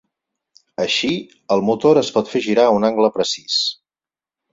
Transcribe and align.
Així 0.85 1.09
el 1.55 1.61
motor 1.67 1.99
es 2.03 2.09
pot 2.15 2.31
fer 2.31 2.41
girar 2.49 2.65
un 2.79 2.89
angle 2.93 3.11
precís. 3.19 3.59